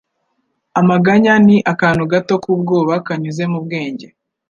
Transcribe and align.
Amaganya 0.79 1.33
ni 1.45 1.57
akantu 1.73 2.03
gato 2.11 2.33
k'ubwoba 2.43 2.93
kanyuze 3.07 3.43
mu 3.51 3.59
bwenge. 3.65 4.07